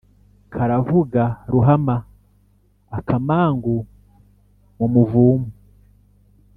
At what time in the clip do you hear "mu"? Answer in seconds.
4.77-4.85